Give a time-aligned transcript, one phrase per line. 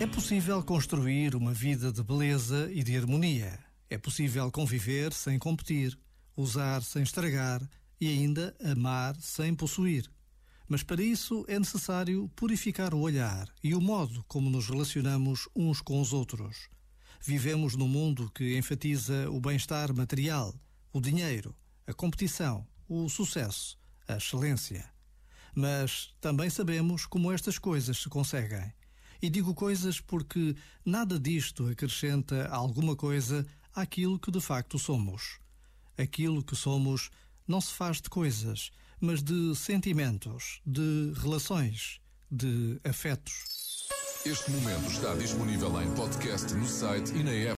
[0.00, 3.58] É possível construir uma vida de beleza e de harmonia.
[3.90, 5.94] É possível conviver sem competir,
[6.34, 7.60] usar sem estragar
[8.00, 10.10] e ainda amar sem possuir.
[10.66, 15.82] Mas para isso é necessário purificar o olhar e o modo como nos relacionamos uns
[15.82, 16.70] com os outros.
[17.20, 20.54] Vivemos num mundo que enfatiza o bem-estar material,
[20.94, 21.54] o dinheiro,
[21.86, 23.78] a competição, o sucesso,
[24.08, 24.90] a excelência.
[25.54, 28.72] Mas também sabemos como estas coisas se conseguem.
[29.22, 35.38] E digo coisas porque nada disto acrescenta alguma coisa àquilo que de facto somos.
[35.96, 37.10] Aquilo que somos
[37.46, 38.70] não se faz de coisas,
[39.00, 43.88] mas de sentimentos, de relações, de afetos.
[44.24, 47.48] Este momento está disponível em podcast no site e na app.